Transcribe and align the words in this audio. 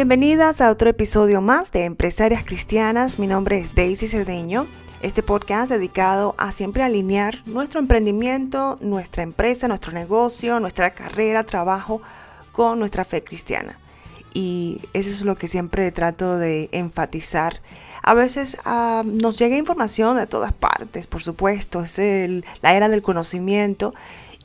Bienvenidas 0.00 0.62
a 0.62 0.70
otro 0.70 0.88
episodio 0.88 1.42
más 1.42 1.72
de 1.72 1.84
Empresarias 1.84 2.42
Cristianas. 2.42 3.18
Mi 3.18 3.26
nombre 3.26 3.58
es 3.58 3.74
Daisy 3.74 4.08
Cedeño. 4.08 4.66
Este 5.02 5.22
podcast 5.22 5.70
dedicado 5.70 6.34
a 6.38 6.52
siempre 6.52 6.82
alinear 6.82 7.42
nuestro 7.44 7.80
emprendimiento, 7.80 8.78
nuestra 8.80 9.22
empresa, 9.22 9.68
nuestro 9.68 9.92
negocio, 9.92 10.58
nuestra 10.58 10.92
carrera, 10.92 11.44
trabajo 11.44 12.00
con 12.50 12.78
nuestra 12.78 13.04
fe 13.04 13.22
cristiana. 13.22 13.78
Y 14.32 14.80
eso 14.94 15.10
es 15.10 15.22
lo 15.22 15.36
que 15.36 15.48
siempre 15.48 15.92
trato 15.92 16.38
de 16.38 16.70
enfatizar. 16.72 17.60
A 18.02 18.14
veces 18.14 18.56
ah, 18.64 19.02
nos 19.04 19.38
llega 19.38 19.58
información 19.58 20.16
de 20.16 20.26
todas 20.26 20.54
partes, 20.54 21.06
por 21.08 21.22
supuesto, 21.22 21.82
es 21.82 21.98
la 22.62 22.74
era 22.74 22.88
del 22.88 23.02
conocimiento 23.02 23.92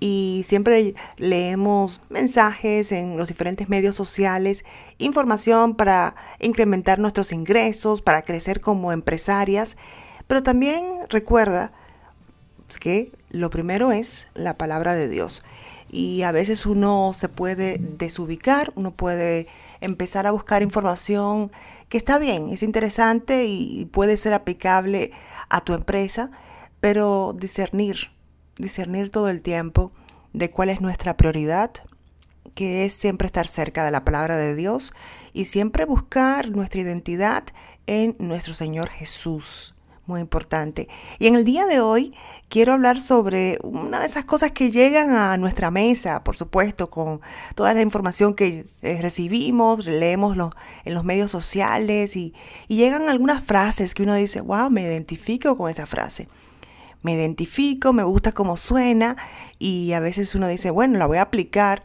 y 0.00 0.42
siempre 0.46 0.94
leemos 1.18 2.00
mensajes 2.08 2.90
en 2.90 3.18
los 3.18 3.28
diferentes 3.28 3.68
medios 3.68 3.94
sociales, 3.94 4.64
información 4.98 5.74
para 5.76 6.16
incrementar 6.40 6.98
nuestros 6.98 7.32
ingresos, 7.32 8.00
para 8.00 8.22
crecer 8.22 8.62
como 8.62 8.92
empresarias, 8.92 9.76
pero 10.26 10.42
también 10.42 10.86
recuerda 11.10 11.72
que 12.80 13.12
lo 13.28 13.50
primero 13.50 13.92
es 13.92 14.26
la 14.34 14.56
palabra 14.56 14.94
de 14.94 15.08
Dios. 15.08 15.42
Y 15.92 16.22
a 16.22 16.32
veces 16.32 16.66
uno 16.66 17.12
se 17.14 17.28
puede 17.28 17.78
desubicar, 17.78 18.72
uno 18.76 18.92
puede 18.92 19.48
empezar 19.80 20.26
a 20.26 20.30
buscar 20.30 20.62
información 20.62 21.50
que 21.88 21.98
está 21.98 22.18
bien, 22.18 22.50
es 22.50 22.62
interesante 22.62 23.46
y 23.46 23.86
puede 23.86 24.16
ser 24.16 24.32
aplicable 24.32 25.10
a 25.48 25.62
tu 25.62 25.74
empresa, 25.74 26.30
pero 26.78 27.34
discernir 27.36 28.10
discernir 28.60 29.10
todo 29.10 29.28
el 29.28 29.42
tiempo 29.42 29.92
de 30.32 30.50
cuál 30.50 30.70
es 30.70 30.80
nuestra 30.80 31.16
prioridad, 31.16 31.72
que 32.54 32.84
es 32.84 32.92
siempre 32.92 33.26
estar 33.26 33.46
cerca 33.46 33.84
de 33.84 33.90
la 33.90 34.04
palabra 34.04 34.36
de 34.36 34.54
Dios 34.54 34.92
y 35.32 35.46
siempre 35.46 35.84
buscar 35.84 36.50
nuestra 36.50 36.80
identidad 36.80 37.44
en 37.86 38.16
nuestro 38.18 38.54
Señor 38.54 38.88
Jesús. 38.88 39.74
Muy 40.06 40.20
importante. 40.20 40.88
Y 41.20 41.28
en 41.28 41.36
el 41.36 41.44
día 41.44 41.66
de 41.66 41.78
hoy 41.80 42.12
quiero 42.48 42.72
hablar 42.72 43.00
sobre 43.00 43.58
una 43.62 44.00
de 44.00 44.06
esas 44.06 44.24
cosas 44.24 44.50
que 44.50 44.72
llegan 44.72 45.12
a 45.12 45.36
nuestra 45.36 45.70
mesa, 45.70 46.24
por 46.24 46.36
supuesto, 46.36 46.90
con 46.90 47.20
toda 47.54 47.74
la 47.74 47.82
información 47.82 48.34
que 48.34 48.66
eh, 48.82 48.98
recibimos, 49.00 49.86
leemos 49.86 50.36
en 50.84 50.94
los 50.94 51.04
medios 51.04 51.30
sociales 51.30 52.16
y, 52.16 52.34
y 52.66 52.76
llegan 52.76 53.08
algunas 53.08 53.44
frases 53.44 53.94
que 53.94 54.02
uno 54.02 54.14
dice, 54.14 54.40
wow, 54.40 54.68
me 54.68 54.82
identifico 54.82 55.56
con 55.56 55.70
esa 55.70 55.86
frase 55.86 56.26
me 57.02 57.14
identifico, 57.14 57.92
me 57.92 58.02
gusta 58.02 58.32
cómo 58.32 58.56
suena 58.56 59.16
y 59.58 59.92
a 59.92 60.00
veces 60.00 60.34
uno 60.34 60.48
dice, 60.48 60.70
bueno, 60.70 60.98
la 60.98 61.06
voy 61.06 61.18
a 61.18 61.22
aplicar 61.22 61.84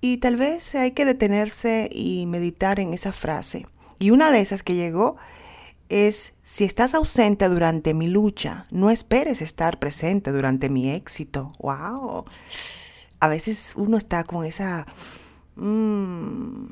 y 0.00 0.18
tal 0.18 0.36
vez 0.36 0.74
hay 0.74 0.92
que 0.92 1.04
detenerse 1.04 1.88
y 1.92 2.26
meditar 2.26 2.80
en 2.80 2.92
esa 2.92 3.12
frase. 3.12 3.66
Y 3.98 4.10
una 4.10 4.30
de 4.30 4.40
esas 4.40 4.62
que 4.62 4.74
llegó 4.74 5.16
es, 5.88 6.34
si 6.42 6.64
estás 6.64 6.94
ausente 6.94 7.48
durante 7.48 7.94
mi 7.94 8.08
lucha, 8.08 8.66
no 8.70 8.90
esperes 8.90 9.40
estar 9.40 9.78
presente 9.78 10.32
durante 10.32 10.68
mi 10.68 10.90
éxito. 10.90 11.52
¡Wow! 11.58 12.24
A 13.20 13.28
veces 13.28 13.72
uno 13.76 13.96
está 13.96 14.24
con 14.24 14.44
esa... 14.44 14.86
Mmm, 15.56 16.66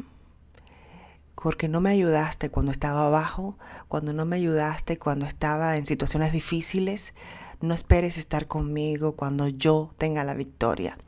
porque 1.43 1.69
no 1.69 1.81
me 1.81 1.91
ayudaste 1.91 2.51
cuando 2.51 2.71
estaba 2.71 3.07
abajo, 3.07 3.59
cuando 3.89 4.13
no 4.13 4.25
me 4.25 4.37
ayudaste 4.37 4.97
cuando 4.99 5.27
estaba 5.27 5.77
en 5.77 5.85
situaciones 5.85 6.33
difíciles, 6.33 7.15
no 7.63 7.75
esperes 7.75 8.19
estar 8.19 8.47
conmigo 8.47 9.17
cuando 9.17 9.49
yo 9.49 9.95
tenga 9.97 10.25
la 10.25 10.35
victoria. 10.35 10.99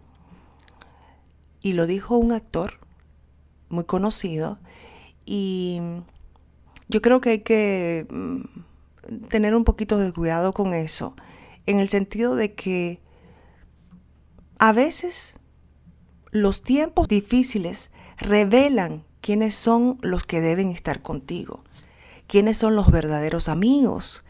Y 1.60 1.72
lo 1.72 1.86
dijo 1.86 2.16
un 2.16 2.32
actor 2.32 2.80
muy 3.68 3.84
conocido 3.84 4.58
y 5.26 5.80
yo 6.88 7.02
creo 7.02 7.20
que 7.20 7.30
hay 7.30 7.40
que 7.40 8.06
mm, 8.10 8.40
tener 9.28 9.54
un 9.54 9.64
poquito 9.64 9.98
de 9.98 10.12
cuidado 10.12 10.52
con 10.52 10.74
eso, 10.74 11.16
en 11.66 11.78
el 11.78 11.88
sentido 11.88 12.36
de 12.36 12.54
que 12.54 13.00
a 14.58 14.72
veces 14.72 15.36
los 16.30 16.62
tiempos 16.62 17.08
difíciles 17.08 17.90
revelan 18.18 19.04
quiénes 19.20 19.54
son 19.54 19.98
los 20.02 20.24
que 20.24 20.40
deben 20.40 20.70
estar 20.70 21.02
contigo, 21.02 21.64
quiénes 22.26 22.58
son 22.58 22.76
los 22.76 22.90
verdaderos 22.90 23.48
amigos, 23.48 24.23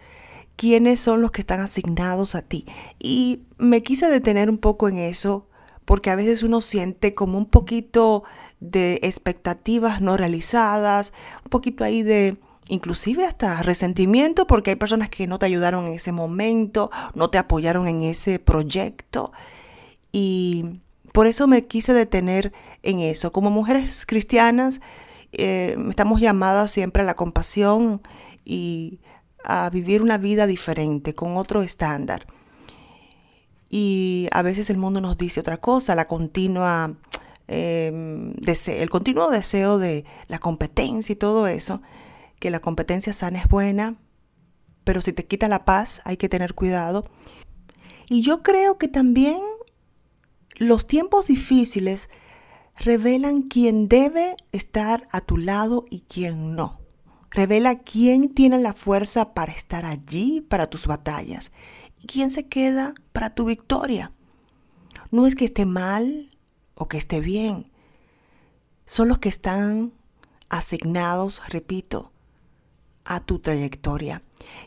quiénes 0.57 1.01
son 1.01 1.21
los 1.21 1.31
que 1.31 1.41
están 1.41 1.61
asignados 1.61 2.35
a 2.35 2.43
ti. 2.43 2.67
Y 2.99 3.43
me 3.59 3.83
quise 3.83 4.09
detener 4.09 4.51
un 4.51 4.59
poco 4.59 4.89
en 4.89 4.99
eso 4.99 5.49
porque 5.85 6.11
a 6.11 6.17
veces 6.17 6.43
uno 6.43 6.61
siente 6.61 7.15
como 7.15 7.39
un 7.39 7.47
poquito 7.47 8.25
de 8.61 9.01
expectativas 9.03 10.01
no 10.01 10.17
realizadas, 10.17 11.13
un 11.45 11.51
poquito 11.51 11.85
ahí 11.85 12.03
de 12.03 12.39
inclusive 12.69 13.27
hasta 13.27 13.63
resentimiento 13.63 14.47
porque 14.47 14.71
hay 14.71 14.77
personas 14.77 15.11
que 15.11 15.27
no 15.27 15.39
te 15.39 15.47
ayudaron 15.47 15.87
en 15.87 15.95
ese 15.95 16.13
momento, 16.13 16.91
no 17.15 17.29
te 17.29 17.39
apoyaron 17.39 17.87
en 17.89 18.03
ese 18.03 18.39
proyecto. 18.39 19.33
Y 20.13 20.81
por 21.13 21.27
eso 21.27 21.47
me 21.47 21.67
quise 21.67 21.93
detener 21.93 22.53
en 22.83 23.01
eso. 23.01 23.33
Como 23.33 23.51
mujeres 23.51 24.07
cristianas, 24.07 24.81
eh, 25.33 25.77
estamos 25.89 26.21
llamadas 26.21 26.71
siempre 26.71 27.03
a 27.03 27.07
la 27.07 27.15
compasión 27.15 28.01
y 28.45 29.01
a 29.45 29.69
vivir 29.71 30.03
una 30.03 30.19
vida 30.19 30.47
diferente, 30.47 31.15
con 31.15 31.37
otro 31.37 31.63
estándar. 31.63 32.27
Y 33.71 34.29
a 34.31 34.43
veces 34.43 34.71
el 34.71 34.77
mundo 34.77 35.01
nos 35.01 35.17
dice 35.19 35.41
otra 35.41 35.57
cosa, 35.57 35.95
la 35.95 36.07
continua, 36.07 36.95
em, 37.49 38.33
el 38.67 38.91
continuo 38.91 39.31
deseo 39.31 39.79
de 39.79 40.05
la 40.29 40.39
competencia 40.39 41.13
y 41.13 41.17
todo 41.17 41.47
eso, 41.47 41.83
que 42.39 42.51
la 42.51 42.61
competencia 42.61 43.13
sana 43.13 43.41
es 43.41 43.49
buena, 43.49 43.97
pero 44.85 45.01
si 45.01 45.13
te 45.13 45.27
quita 45.27 45.49
la 45.49 45.65
paz 45.65 46.03
hay 46.05 46.17
que 46.17 46.29
tener 46.29 46.55
cuidado. 46.55 47.05
Y 48.09 48.23
yo 48.23 48.43
creo 48.43 48.79
que 48.79 48.87
también 48.87 49.41
los 50.57 50.87
tiempos 50.87 51.27
difíciles 51.27 52.11
revelan 52.77 53.43
quién 53.43 53.89
debe 53.89 54.37
estar 54.53 55.09
a 55.11 55.21
tu 55.21 55.37
lado 55.37 55.85
y 55.91 56.05
quién 56.09 56.55
no. 56.55 56.84
Revela 57.35 57.81
quién 57.81 58.29
tiene 58.33 58.59
la 58.59 58.73
fuerza 58.73 59.35
para 59.35 59.53
estar 59.53 59.85
allí 59.85 60.41
para 60.41 60.69
tus 60.69 60.87
batallas 60.87 61.51
y 62.01 62.07
quién 62.07 62.31
se 62.31 62.47
queda 62.47 62.95
para 63.13 63.35
tu 63.35 63.45
victoria. 63.45 64.13
No 65.11 65.27
es 65.27 65.35
que 65.35 65.45
esté 65.45 65.67
mal 65.67 66.31
o 66.77 66.87
que 66.87 66.97
esté 66.97 67.19
bien. 67.19 67.73
Son 68.87 69.09
los 69.09 69.19
que 69.19 69.29
están 69.29 69.93
asignados, 70.49 71.43
repito, 71.49 72.13
a 73.05 73.19
tu 73.19 73.41
trayectoria. 73.41 74.23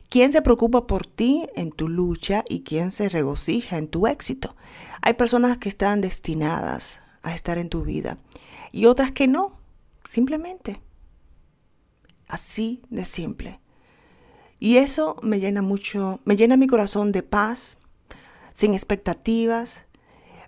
¿Quién 0.10 0.34
se 0.34 0.42
preocupa 0.42 0.88
por 0.88 1.08
ti 1.08 1.48
en 1.56 1.72
tu 1.72 1.88
lucha 1.88 2.44
y 2.50 2.64
quién 2.64 2.92
se 2.92 3.08
regocija 3.08 3.78
en 3.78 3.88
tu 3.88 4.08
éxito? 4.08 4.58
Hay 5.02 5.14
personas 5.14 5.58
que 5.58 5.70
están 5.70 6.02
destinadas 6.02 7.00
a 7.24 7.34
estar 7.34 7.58
en 7.58 7.70
tu 7.70 7.84
vida 7.84 8.18
y 8.74 8.88
otras 8.88 9.12
que 9.12 9.28
no, 9.28 9.58
simplemente. 10.04 10.82
Así 12.28 12.82
de 12.90 13.06
simple. 13.06 13.60
Y 14.60 14.78
eso 14.78 15.18
me 15.22 15.40
llena 15.40 15.62
mucho, 15.62 16.20
me 16.26 16.36
llena 16.36 16.58
mi 16.58 16.68
corazón 16.68 17.12
de 17.12 17.24
paz, 17.24 17.78
sin 18.54 18.74
expectativas, 18.74 19.82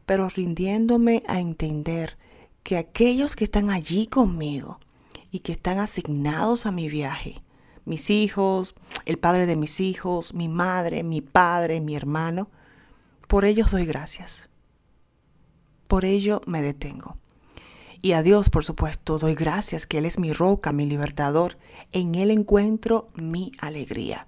pero 0.06 0.29
rindiéndome 0.29 1.23
a 1.28 1.39
entender 1.39 2.18
que 2.63 2.78
aquellos 2.78 3.35
que 3.35 3.44
están 3.44 3.69
allí 3.69 4.07
conmigo 4.07 4.79
y 5.31 5.39
que 5.39 5.51
están 5.51 5.78
asignados 5.78 6.66
a 6.66 6.72
mi 6.72 6.89
viaje, 6.89 7.35
mis 7.85 8.09
hijos, 8.09 8.75
el 9.06 9.19
padre 9.19 9.45
de 9.45 9.56
mis 9.56 9.79
hijos, 9.79 10.34
mi 10.34 10.47
madre, 10.47 11.03
mi 11.03 11.22
padre, 11.22 11.79
mi 11.81 11.95
hermano, 11.95 12.50
por 13.27 13.45
ellos 13.45 13.71
doy 13.71 13.86
gracias. 13.86 14.50
Por 15.88 16.06
ello 16.06 16.42
me 16.48 16.62
detengo. 16.62 17.18
Y 18.01 18.13
a 18.13 18.24
Dios, 18.24 18.50
por 18.50 18.63
supuesto, 18.63 19.19
doy 19.19 19.36
gracias 19.36 19.86
que 19.86 19.98
Él 19.98 20.06
es 20.06 20.19
mi 20.19 20.31
roca, 20.31 20.72
mi 20.72 20.86
libertador. 20.86 21.57
En 21.92 22.16
Él 22.16 22.31
encuentro 22.31 23.10
mi 23.13 23.51
alegría. 23.60 24.28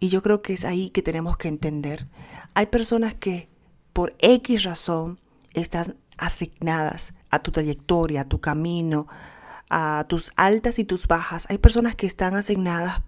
Y 0.00 0.08
yo 0.08 0.22
creo 0.22 0.40
que 0.40 0.54
es 0.54 0.64
ahí 0.64 0.90
que 0.90 1.02
tenemos 1.02 1.36
que 1.36 1.48
entender. 1.48 2.06
Hay 2.54 2.66
personas 2.66 3.14
que 3.14 3.48
por 3.92 4.14
X 4.20 4.62
razón 4.62 5.18
están 5.52 5.96
asignadas 6.16 7.14
a 7.30 7.40
tu 7.40 7.52
trayectoria, 7.52 8.22
a 8.22 8.28
tu 8.28 8.40
camino, 8.40 9.06
a 9.68 10.06
tus 10.08 10.32
altas 10.36 10.78
y 10.78 10.84
tus 10.84 11.06
bajas. 11.06 11.46
Hay 11.50 11.58
personas 11.58 11.94
que 11.94 12.06
están 12.06 12.36
asignadas 12.36 13.02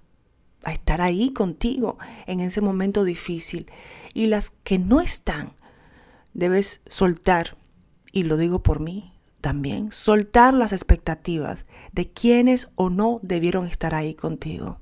a 0.62 0.72
estar 0.72 1.00
ahí 1.00 1.32
contigo 1.32 1.98
en 2.26 2.40
ese 2.40 2.60
momento 2.60 3.04
difícil. 3.04 3.70
Y 4.12 4.26
las 4.26 4.50
que 4.50 4.78
no 4.78 5.00
están, 5.00 5.52
debes 6.34 6.82
soltar. 6.86 7.56
Y 8.12 8.24
lo 8.24 8.36
digo 8.36 8.62
por 8.62 8.80
mí, 8.80 9.12
también 9.40 9.92
soltar 9.92 10.54
las 10.54 10.72
expectativas 10.72 11.64
de 11.92 12.10
quienes 12.10 12.70
o 12.74 12.90
no 12.90 13.20
debieron 13.22 13.66
estar 13.66 13.94
ahí 13.94 14.14
contigo, 14.14 14.80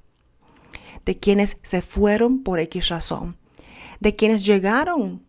de 1.05 1.19
quienes 1.19 1.57
se 1.63 1.83
fueron 1.83 2.43
por 2.43 2.59
X 2.59 2.89
razón, 2.89 3.39
de 4.01 4.17
quienes 4.17 4.45
llegaron 4.45 5.25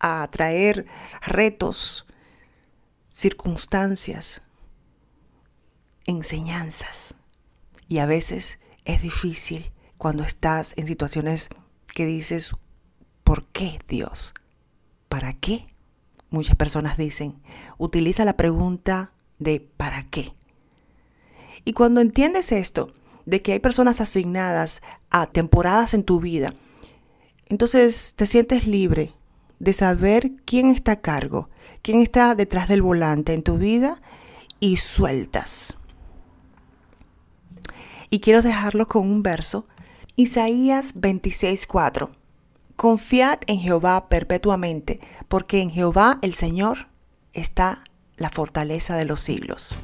a 0.00 0.28
traer 0.30 0.86
retos, 1.20 2.06
circunstancias 3.10 4.42
enseñanzas. 6.06 7.14
Y 7.88 7.98
a 7.98 8.06
veces 8.06 8.58
es 8.84 9.02
difícil 9.02 9.72
cuando 9.98 10.24
estás 10.24 10.74
en 10.76 10.86
situaciones 10.86 11.48
que 11.86 12.06
dices, 12.06 12.52
¿por 13.22 13.46
qué 13.48 13.78
Dios? 13.86 14.34
¿Para 15.08 15.34
qué? 15.34 15.71
Muchas 16.32 16.56
personas 16.56 16.96
dicen, 16.96 17.34
utiliza 17.76 18.24
la 18.24 18.38
pregunta 18.38 19.12
de 19.38 19.60
¿para 19.60 20.04
qué? 20.04 20.32
Y 21.66 21.74
cuando 21.74 22.00
entiendes 22.00 22.52
esto, 22.52 22.90
de 23.26 23.42
que 23.42 23.52
hay 23.52 23.58
personas 23.58 24.00
asignadas 24.00 24.80
a 25.10 25.26
temporadas 25.26 25.92
en 25.92 26.04
tu 26.04 26.20
vida, 26.20 26.54
entonces 27.46 28.14
te 28.16 28.24
sientes 28.24 28.66
libre 28.66 29.12
de 29.58 29.74
saber 29.74 30.32
quién 30.46 30.70
está 30.70 30.92
a 30.92 31.00
cargo, 31.02 31.50
quién 31.82 32.00
está 32.00 32.34
detrás 32.34 32.66
del 32.66 32.80
volante 32.80 33.34
en 33.34 33.42
tu 33.42 33.58
vida 33.58 34.00
y 34.58 34.78
sueltas. 34.78 35.76
Y 38.08 38.20
quiero 38.20 38.40
dejarlo 38.40 38.88
con 38.88 39.06
un 39.06 39.22
verso, 39.22 39.66
Isaías 40.16 40.94
26:4. 40.94 42.21
Confiad 42.82 43.38
en 43.46 43.60
Jehová 43.60 44.08
perpetuamente, 44.08 44.98
porque 45.28 45.62
en 45.62 45.70
Jehová 45.70 46.18
el 46.20 46.34
Señor 46.34 46.88
está 47.32 47.84
la 48.16 48.28
fortaleza 48.28 48.96
de 48.96 49.04
los 49.04 49.20
siglos. 49.20 49.76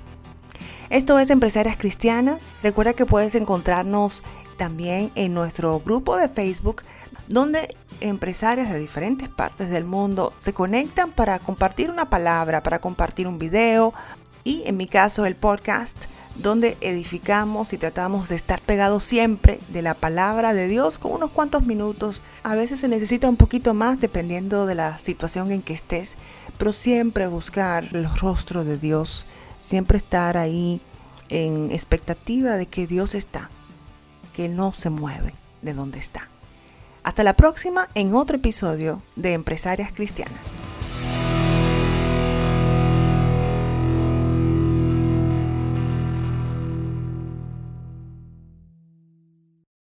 Esto 0.91 1.21
es 1.21 1.31
Empresarias 1.31 1.77
Cristianas. 1.77 2.59
Recuerda 2.61 2.95
que 2.95 3.07
puedes 3.07 3.37
encontrarnos 3.37 4.25
también 4.57 5.13
en 5.15 5.33
nuestro 5.33 5.79
grupo 5.79 6.17
de 6.17 6.29
Facebook, 6.29 6.83
donde 7.29 7.77
empresarias 8.01 8.69
de 8.69 8.81
diferentes 8.81 9.29
partes 9.29 9.71
del 9.71 9.85
mundo 9.85 10.35
se 10.41 10.53
conectan 10.53 11.13
para 11.13 11.39
compartir 11.39 11.91
una 11.91 12.11
palabra, 12.11 12.65
para 12.65 12.81
compartir 12.81 13.29
un 13.29 13.39
video 13.39 13.95
y 14.43 14.65
en 14.67 14.77
mi 14.77 14.89
caso 14.89 15.25
el 15.25 15.37
podcast 15.37 16.07
donde 16.39 16.77
edificamos 16.81 17.73
y 17.73 17.79
tratamos 17.79 18.29
de 18.29 18.37
estar 18.37 18.61
pegados 18.61 19.05
siempre 19.05 19.59
de 19.69 19.83
la 19.83 19.95
palabra 19.95 20.55
de 20.55 20.69
Dios 20.69 20.99
con 20.99 21.13
unos 21.13 21.31
cuantos 21.31 21.65
minutos. 21.65 22.23
A 22.43 22.55
veces 22.55 22.81
se 22.81 22.89
necesita 22.89 23.29
un 23.29 23.37
poquito 23.37 23.75
más 23.75 24.01
dependiendo 24.01 24.67
de 24.67 24.75
la 24.75 24.99
situación 24.99 25.53
en 25.53 25.63
que 25.63 25.75
estés, 25.75 26.17
pero 26.57 26.73
siempre 26.73 27.27
buscar 27.27 27.89
el 27.93 28.09
rostro 28.17 28.65
de 28.65 28.79
Dios 28.79 29.27
siempre 29.59 29.99
estar 29.99 30.37
ahí 30.37 30.81
en 31.29 31.71
expectativa 31.71 32.57
de 32.57 32.67
que 32.67 32.87
Dios 32.87 33.15
está, 33.15 33.51
que 34.35 34.49
no 34.49 34.73
se 34.73 34.89
mueve 34.89 35.35
de 35.63 35.75
donde 35.75 35.99
está. 35.99 36.29
Hasta 37.03 37.23
la 37.23 37.35
próxima 37.35 37.89
en 37.95 38.15
otro 38.15 38.37
episodio 38.37 39.03
de 39.17 39.35
Empresarias 39.35 39.93
Cristianas. 39.93 40.59